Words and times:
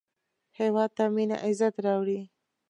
هېواد 0.59 0.89
ته 0.97 1.03
مینه 1.15 1.37
عزت 1.45 1.75
راوړي 1.85 2.19